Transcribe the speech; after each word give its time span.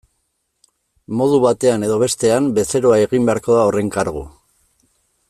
Modu 1.19 1.41
batean 1.43 1.85
edo 1.89 1.99
bestean, 2.05 2.49
bezeroa 2.57 2.97
egin 3.05 3.29
beharko 3.31 3.59
da 3.59 3.67
horren 3.69 3.93
kargu. 3.99 4.29